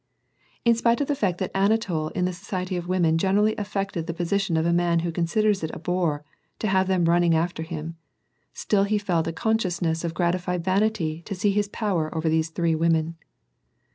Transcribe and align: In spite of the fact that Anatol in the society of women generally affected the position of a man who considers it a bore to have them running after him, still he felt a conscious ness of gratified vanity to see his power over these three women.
In 0.65 0.73
spite 0.73 0.99
of 0.99 1.07
the 1.07 1.13
fact 1.13 1.37
that 1.37 1.53
Anatol 1.53 2.09
in 2.15 2.25
the 2.25 2.33
society 2.33 2.75
of 2.75 2.87
women 2.87 3.19
generally 3.19 3.55
affected 3.57 4.07
the 4.07 4.15
position 4.15 4.57
of 4.57 4.65
a 4.65 4.73
man 4.73 5.01
who 5.01 5.11
considers 5.11 5.63
it 5.63 5.69
a 5.75 5.77
bore 5.77 6.25
to 6.57 6.67
have 6.67 6.87
them 6.87 7.05
running 7.05 7.35
after 7.35 7.61
him, 7.61 7.97
still 8.51 8.85
he 8.85 8.97
felt 8.97 9.27
a 9.27 9.31
conscious 9.31 9.79
ness 9.79 10.03
of 10.03 10.15
gratified 10.15 10.63
vanity 10.63 11.21
to 11.25 11.35
see 11.35 11.51
his 11.51 11.67
power 11.69 12.09
over 12.17 12.29
these 12.29 12.49
three 12.49 12.73
women. 12.73 13.15